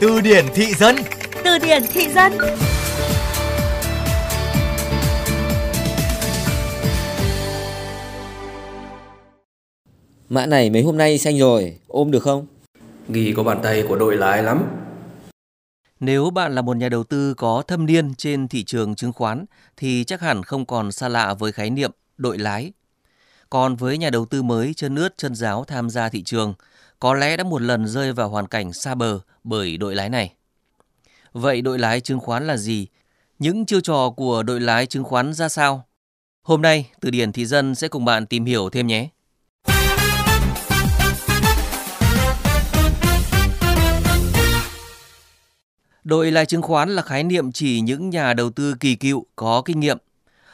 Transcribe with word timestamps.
Từ 0.00 0.20
điển 0.20 0.44
thị 0.54 0.74
dân 0.74 0.96
Từ 1.44 1.58
điển 1.58 1.82
thị 1.92 2.08
dân 2.08 2.32
Mã 10.28 10.46
này 10.46 10.70
mấy 10.70 10.82
hôm 10.82 10.96
nay 10.96 11.18
xanh 11.18 11.38
rồi, 11.38 11.78
ôm 11.88 12.10
được 12.10 12.22
không? 12.22 12.46
Ghi 13.08 13.34
có 13.36 13.42
bàn 13.42 13.60
tay 13.62 13.84
của 13.88 13.96
đội 13.96 14.16
lái 14.16 14.42
lắm. 14.42 14.64
Nếu 16.00 16.30
bạn 16.30 16.54
là 16.54 16.62
một 16.62 16.76
nhà 16.76 16.88
đầu 16.88 17.04
tư 17.04 17.34
có 17.34 17.62
thâm 17.68 17.86
niên 17.86 18.14
trên 18.14 18.48
thị 18.48 18.64
trường 18.64 18.94
chứng 18.94 19.12
khoán 19.12 19.44
thì 19.76 20.04
chắc 20.04 20.20
hẳn 20.20 20.42
không 20.42 20.66
còn 20.66 20.92
xa 20.92 21.08
lạ 21.08 21.34
với 21.34 21.52
khái 21.52 21.70
niệm 21.70 21.90
đội 22.16 22.38
lái. 22.38 22.72
Còn 23.50 23.76
với 23.76 23.98
nhà 23.98 24.10
đầu 24.10 24.24
tư 24.24 24.42
mới 24.42 24.74
chân 24.74 24.96
ướt 24.96 25.14
chân 25.16 25.34
giáo 25.34 25.64
tham 25.64 25.90
gia 25.90 26.08
thị 26.08 26.22
trường, 26.22 26.54
có 27.00 27.14
lẽ 27.14 27.36
đã 27.36 27.44
một 27.44 27.62
lần 27.62 27.86
rơi 27.86 28.12
vào 28.12 28.28
hoàn 28.28 28.46
cảnh 28.46 28.72
xa 28.72 28.94
bờ 28.94 29.20
bởi 29.44 29.76
đội 29.76 29.94
lái 29.94 30.08
này. 30.08 30.32
Vậy 31.32 31.62
đội 31.62 31.78
lái 31.78 32.00
chứng 32.00 32.20
khoán 32.20 32.46
là 32.46 32.56
gì? 32.56 32.86
Những 33.38 33.66
chiêu 33.66 33.80
trò 33.80 34.10
của 34.10 34.42
đội 34.42 34.60
lái 34.60 34.86
chứng 34.86 35.04
khoán 35.04 35.32
ra 35.32 35.48
sao? 35.48 35.86
Hôm 36.42 36.62
nay, 36.62 36.90
Từ 37.00 37.10
điển 37.10 37.32
Thị 37.32 37.46
dân 37.46 37.74
sẽ 37.74 37.88
cùng 37.88 38.04
bạn 38.04 38.26
tìm 38.26 38.44
hiểu 38.44 38.70
thêm 38.70 38.86
nhé. 38.86 39.08
Đội 46.04 46.30
lái 46.30 46.46
chứng 46.46 46.62
khoán 46.62 46.90
là 46.90 47.02
khái 47.02 47.24
niệm 47.24 47.52
chỉ 47.52 47.80
những 47.80 48.10
nhà 48.10 48.34
đầu 48.34 48.50
tư 48.50 48.74
kỳ 48.80 48.94
cựu 48.94 49.26
có 49.36 49.62
kinh 49.64 49.80
nghiệm. 49.80 49.98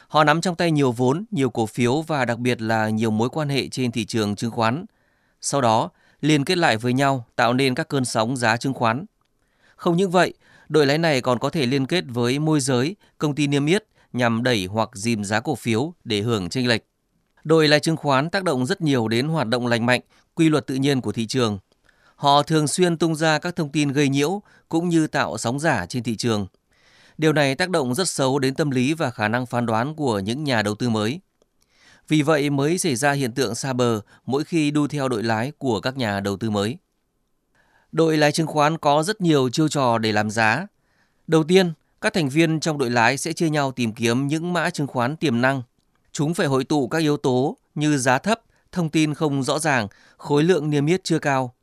Họ 0.07 0.23
nắm 0.23 0.41
trong 0.41 0.55
tay 0.55 0.71
nhiều 0.71 0.91
vốn, 0.91 1.25
nhiều 1.31 1.49
cổ 1.49 1.65
phiếu 1.65 2.01
và 2.01 2.25
đặc 2.25 2.39
biệt 2.39 2.61
là 2.61 2.89
nhiều 2.89 3.11
mối 3.11 3.29
quan 3.29 3.49
hệ 3.49 3.67
trên 3.67 3.91
thị 3.91 4.05
trường 4.05 4.35
chứng 4.35 4.51
khoán. 4.51 4.85
Sau 5.41 5.61
đó, 5.61 5.89
liên 6.23 6.45
kết 6.45 6.57
lại 6.57 6.77
với 6.77 6.93
nhau 6.93 7.25
tạo 7.35 7.53
nên 7.53 7.75
các 7.75 7.87
cơn 7.87 8.05
sóng 8.05 8.37
giá 8.37 8.57
chứng 8.57 8.73
khoán. 8.73 9.05
Không 9.75 9.97
những 9.97 10.11
vậy, 10.11 10.33
đội 10.69 10.85
lái 10.85 10.97
này 10.97 11.21
còn 11.21 11.39
có 11.39 11.49
thể 11.49 11.65
liên 11.65 11.85
kết 11.85 12.03
với 12.07 12.39
môi 12.39 12.59
giới, 12.59 12.95
công 13.17 13.35
ty 13.35 13.47
niêm 13.47 13.65
yết 13.65 13.83
nhằm 14.13 14.43
đẩy 14.43 14.65
hoặc 14.65 14.89
dìm 14.93 15.23
giá 15.23 15.39
cổ 15.39 15.55
phiếu 15.55 15.93
để 16.03 16.21
hưởng 16.21 16.49
chênh 16.49 16.67
lệch. 16.67 16.83
Đội 17.43 17.67
lái 17.67 17.79
chứng 17.79 17.97
khoán 17.97 18.29
tác 18.29 18.43
động 18.43 18.65
rất 18.65 18.81
nhiều 18.81 19.07
đến 19.07 19.27
hoạt 19.27 19.47
động 19.47 19.67
lành 19.67 19.85
mạnh, 19.85 20.01
quy 20.35 20.49
luật 20.49 20.67
tự 20.67 20.75
nhiên 20.75 21.01
của 21.01 21.11
thị 21.11 21.27
trường. 21.27 21.59
Họ 22.15 22.43
thường 22.43 22.67
xuyên 22.67 22.97
tung 22.97 23.15
ra 23.15 23.39
các 23.39 23.55
thông 23.55 23.71
tin 23.71 23.91
gây 23.91 24.09
nhiễu 24.09 24.41
cũng 24.69 24.89
như 24.89 25.07
tạo 25.07 25.37
sóng 25.37 25.59
giả 25.59 25.85
trên 25.85 26.03
thị 26.03 26.15
trường. 26.15 26.47
Điều 27.17 27.33
này 27.33 27.55
tác 27.55 27.69
động 27.69 27.95
rất 27.95 28.09
xấu 28.09 28.39
đến 28.39 28.55
tâm 28.55 28.71
lý 28.71 28.93
và 28.93 29.11
khả 29.11 29.27
năng 29.27 29.45
phán 29.45 29.65
đoán 29.65 29.95
của 29.95 30.19
những 30.19 30.43
nhà 30.43 30.61
đầu 30.61 30.75
tư 30.75 30.89
mới. 30.89 31.19
Vì 32.07 32.21
vậy 32.21 32.49
mới 32.49 32.77
xảy 32.77 32.95
ra 32.95 33.11
hiện 33.11 33.31
tượng 33.31 33.55
xa 33.55 33.73
bờ 33.73 34.01
mỗi 34.25 34.43
khi 34.43 34.71
đu 34.71 34.87
theo 34.87 35.09
đội 35.09 35.23
lái 35.23 35.51
của 35.57 35.79
các 35.79 35.97
nhà 35.97 36.19
đầu 36.19 36.37
tư 36.37 36.49
mới. 36.49 36.77
Đội 37.91 38.17
lái 38.17 38.31
chứng 38.31 38.47
khoán 38.47 38.77
có 38.77 39.03
rất 39.03 39.21
nhiều 39.21 39.49
chiêu 39.49 39.67
trò 39.67 39.97
để 39.97 40.11
làm 40.11 40.29
giá. 40.29 40.67
Đầu 41.27 41.43
tiên, 41.43 41.73
các 42.01 42.13
thành 42.13 42.29
viên 42.29 42.59
trong 42.59 42.77
đội 42.77 42.89
lái 42.89 43.17
sẽ 43.17 43.33
chia 43.33 43.49
nhau 43.49 43.71
tìm 43.71 43.93
kiếm 43.93 44.27
những 44.27 44.53
mã 44.53 44.69
chứng 44.69 44.87
khoán 44.87 45.15
tiềm 45.15 45.41
năng. 45.41 45.61
Chúng 46.11 46.33
phải 46.33 46.47
hội 46.47 46.63
tụ 46.63 46.87
các 46.87 46.97
yếu 46.97 47.17
tố 47.17 47.57
như 47.75 47.97
giá 47.97 48.17
thấp, 48.17 48.41
thông 48.71 48.89
tin 48.89 49.13
không 49.13 49.43
rõ 49.43 49.59
ràng, 49.59 49.87
khối 50.17 50.43
lượng 50.43 50.69
niêm 50.69 50.85
yết 50.85 51.03
chưa 51.03 51.19
cao. 51.19 51.55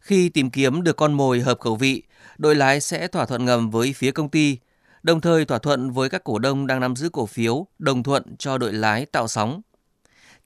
Khi 0.00 0.28
tìm 0.28 0.50
kiếm 0.50 0.82
được 0.82 0.96
con 0.96 1.12
mồi 1.12 1.40
hợp 1.40 1.60
khẩu 1.60 1.76
vị, 1.76 2.02
đội 2.38 2.54
lái 2.54 2.80
sẽ 2.80 3.08
thỏa 3.08 3.26
thuận 3.26 3.44
ngầm 3.44 3.70
với 3.70 3.92
phía 3.92 4.10
công 4.10 4.28
ty, 4.28 4.58
đồng 5.02 5.20
thời 5.20 5.44
thỏa 5.44 5.58
thuận 5.58 5.90
với 5.90 6.08
các 6.08 6.24
cổ 6.24 6.38
đông 6.38 6.66
đang 6.66 6.80
nắm 6.80 6.96
giữ 6.96 7.08
cổ 7.08 7.26
phiếu, 7.26 7.66
đồng 7.78 8.02
thuận 8.02 8.36
cho 8.36 8.58
đội 8.58 8.72
lái 8.72 9.06
tạo 9.06 9.28
sóng. 9.28 9.60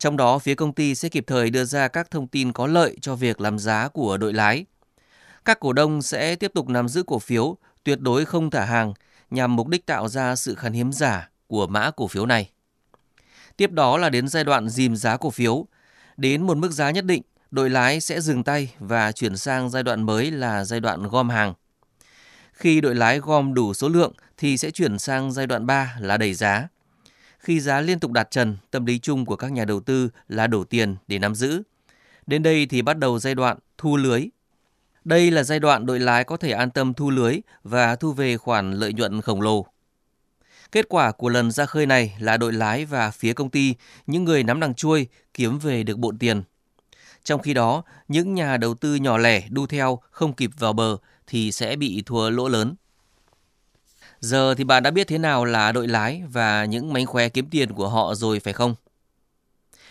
Trong 0.02 0.16
đó, 0.16 0.38
phía 0.38 0.54
công 0.54 0.72
ty 0.72 0.94
sẽ 0.94 1.08
kịp 1.08 1.24
thời 1.26 1.50
đưa 1.50 1.64
ra 1.64 1.88
các 1.88 2.10
thông 2.10 2.26
tin 2.26 2.52
có 2.52 2.66
lợi 2.66 2.96
cho 3.00 3.14
việc 3.16 3.40
làm 3.40 3.58
giá 3.58 3.88
của 3.88 4.16
đội 4.16 4.32
lái. 4.32 4.64
Các 5.44 5.60
cổ 5.60 5.72
đông 5.72 6.02
sẽ 6.02 6.36
tiếp 6.36 6.50
tục 6.54 6.68
nắm 6.68 6.88
giữ 6.88 7.02
cổ 7.02 7.18
phiếu, 7.18 7.56
tuyệt 7.84 8.00
đối 8.00 8.24
không 8.24 8.50
thả 8.50 8.64
hàng 8.64 8.94
nhằm 9.30 9.56
mục 9.56 9.68
đích 9.68 9.86
tạo 9.86 10.08
ra 10.08 10.36
sự 10.36 10.54
khan 10.54 10.72
hiếm 10.72 10.92
giả 10.92 11.30
của 11.46 11.66
mã 11.66 11.90
cổ 11.90 12.06
phiếu 12.06 12.26
này. 12.26 12.50
Tiếp 13.56 13.70
đó 13.70 13.98
là 13.98 14.10
đến 14.10 14.28
giai 14.28 14.44
đoạn 14.44 14.68
dìm 14.68 14.96
giá 14.96 15.16
cổ 15.16 15.30
phiếu. 15.30 15.66
Đến 16.16 16.42
một 16.42 16.56
mức 16.56 16.72
giá 16.72 16.90
nhất 16.90 17.04
định, 17.04 17.22
đội 17.50 17.70
lái 17.70 18.00
sẽ 18.00 18.20
dừng 18.20 18.44
tay 18.44 18.74
và 18.78 19.12
chuyển 19.12 19.36
sang 19.36 19.70
giai 19.70 19.82
đoạn 19.82 20.02
mới 20.02 20.30
là 20.30 20.64
giai 20.64 20.80
đoạn 20.80 21.02
gom 21.08 21.28
hàng. 21.28 21.54
Khi 22.52 22.80
đội 22.80 22.94
lái 22.94 23.18
gom 23.18 23.54
đủ 23.54 23.74
số 23.74 23.88
lượng 23.88 24.12
thì 24.36 24.56
sẽ 24.58 24.70
chuyển 24.70 24.98
sang 24.98 25.32
giai 25.32 25.46
đoạn 25.46 25.66
3 25.66 25.96
là 26.00 26.16
đẩy 26.16 26.34
giá. 26.34 26.68
Khi 27.42 27.60
giá 27.60 27.80
liên 27.80 28.00
tục 28.00 28.12
đạt 28.12 28.30
trần, 28.30 28.56
tâm 28.70 28.86
lý 28.86 28.98
chung 28.98 29.26
của 29.26 29.36
các 29.36 29.52
nhà 29.52 29.64
đầu 29.64 29.80
tư 29.80 30.08
là 30.28 30.46
đổ 30.46 30.64
tiền 30.64 30.96
để 31.06 31.18
nắm 31.18 31.34
giữ. 31.34 31.62
Đến 32.26 32.42
đây 32.42 32.66
thì 32.66 32.82
bắt 32.82 32.98
đầu 32.98 33.18
giai 33.18 33.34
đoạn 33.34 33.58
thu 33.78 33.96
lưới. 33.96 34.28
Đây 35.04 35.30
là 35.30 35.42
giai 35.42 35.60
đoạn 35.60 35.86
đội 35.86 36.00
lái 36.00 36.24
có 36.24 36.36
thể 36.36 36.50
an 36.50 36.70
tâm 36.70 36.94
thu 36.94 37.10
lưới 37.10 37.40
và 37.64 37.96
thu 37.96 38.12
về 38.12 38.36
khoản 38.36 38.72
lợi 38.72 38.92
nhuận 38.92 39.20
khổng 39.20 39.40
lồ. 39.40 39.66
Kết 40.72 40.86
quả 40.88 41.12
của 41.12 41.28
lần 41.28 41.50
ra 41.50 41.66
khơi 41.66 41.86
này 41.86 42.16
là 42.18 42.36
đội 42.36 42.52
lái 42.52 42.84
và 42.84 43.10
phía 43.10 43.32
công 43.32 43.50
ty, 43.50 43.74
những 44.06 44.24
người 44.24 44.42
nắm 44.42 44.60
đằng 44.60 44.74
chuôi 44.74 45.06
kiếm 45.34 45.58
về 45.58 45.82
được 45.82 45.98
bộn 45.98 46.18
tiền. 46.18 46.42
Trong 47.24 47.42
khi 47.42 47.54
đó, 47.54 47.82
những 48.08 48.34
nhà 48.34 48.56
đầu 48.56 48.74
tư 48.74 48.94
nhỏ 48.94 49.18
lẻ 49.18 49.42
đu 49.50 49.66
theo 49.66 50.00
không 50.10 50.32
kịp 50.32 50.50
vào 50.58 50.72
bờ 50.72 50.96
thì 51.26 51.52
sẽ 51.52 51.76
bị 51.76 52.02
thua 52.06 52.30
lỗ 52.30 52.48
lớn. 52.48 52.74
Giờ 54.22 54.54
thì 54.54 54.64
bạn 54.64 54.82
đã 54.82 54.90
biết 54.90 55.08
thế 55.08 55.18
nào 55.18 55.44
là 55.44 55.72
đội 55.72 55.88
lái 55.88 56.22
và 56.32 56.64
những 56.64 56.92
mánh 56.92 57.06
khóe 57.06 57.28
kiếm 57.28 57.48
tiền 57.50 57.72
của 57.72 57.88
họ 57.88 58.14
rồi 58.14 58.40
phải 58.40 58.52
không? 58.52 58.74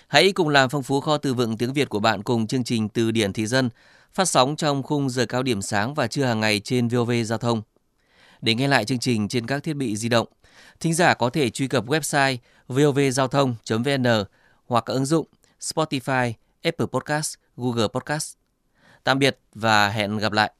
Hãy 0.07 0.31
cùng 0.31 0.49
làm 0.49 0.69
phong 0.69 0.83
phú 0.83 1.01
kho 1.01 1.17
từ 1.17 1.33
vựng 1.33 1.57
tiếng 1.57 1.73
Việt 1.73 1.89
của 1.89 1.99
bạn 1.99 2.23
cùng 2.23 2.47
chương 2.47 2.63
trình 2.63 2.89
Từ 2.89 3.11
điển 3.11 3.33
thị 3.33 3.47
dân 3.47 3.69
phát 4.13 4.25
sóng 4.25 4.55
trong 4.55 4.83
khung 4.83 5.09
giờ 5.09 5.25
cao 5.25 5.43
điểm 5.43 5.61
sáng 5.61 5.93
và 5.93 6.07
trưa 6.07 6.25
hàng 6.25 6.39
ngày 6.39 6.59
trên 6.59 6.87
VOV 6.87 7.11
Giao 7.25 7.37
thông. 7.37 7.61
Để 8.41 8.55
nghe 8.55 8.67
lại 8.67 8.85
chương 8.85 8.99
trình 8.99 9.27
trên 9.27 9.47
các 9.47 9.63
thiết 9.63 9.73
bị 9.73 9.95
di 9.95 10.09
động, 10.09 10.27
thính 10.79 10.93
giả 10.93 11.13
có 11.13 11.29
thể 11.29 11.49
truy 11.49 11.67
cập 11.67 11.85
website 11.85 12.37
vovgiao 12.67 13.27
thông.vn 13.27 14.05
hoặc 14.65 14.85
ứng 14.85 15.05
dụng 15.05 15.27
Spotify, 15.59 16.33
Apple 16.63 16.87
Podcast, 16.91 17.35
Google 17.57 17.87
Podcast. 17.87 18.35
Tạm 19.03 19.19
biệt 19.19 19.39
và 19.55 19.89
hẹn 19.89 20.17
gặp 20.17 20.31
lại. 20.31 20.51